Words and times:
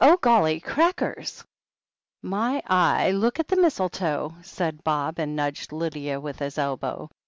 "Oh, 0.00 0.18
golly! 0.18 0.60
crackers!" 0.60 1.44
"My 2.36 2.62
eye, 2.68 3.10
look 3.10 3.40
at 3.40 3.48
the 3.48 3.56
mistletoe!" 3.56 4.36
said 4.40 4.84
Bob, 4.84 5.18
and 5.18 5.34
nudged 5.34 5.72
Lydia 5.72 6.20
with 6.20 6.38
his 6.38 6.58
elbow. 6.58 7.10